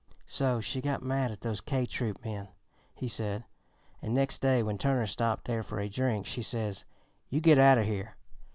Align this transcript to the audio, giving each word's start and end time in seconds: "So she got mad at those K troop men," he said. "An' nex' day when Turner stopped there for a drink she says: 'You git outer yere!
"So 0.25 0.61
she 0.61 0.81
got 0.81 1.03
mad 1.03 1.29
at 1.29 1.41
those 1.41 1.61
K 1.61 1.85
troop 1.85 2.25
men," 2.25 2.47
he 2.95 3.07
said. 3.07 3.43
"An' 4.01 4.15
nex' 4.15 4.39
day 4.39 4.63
when 4.63 4.79
Turner 4.79 5.05
stopped 5.05 5.45
there 5.45 5.61
for 5.61 5.79
a 5.79 5.89
drink 5.89 6.25
she 6.25 6.41
says: 6.41 6.85
'You 7.29 7.39
git 7.39 7.59
outer 7.59 7.83
yere! 7.83 8.15